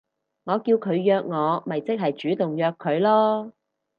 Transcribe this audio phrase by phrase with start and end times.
[0.45, 3.51] 我叫佢約我咪即係主動約佢囉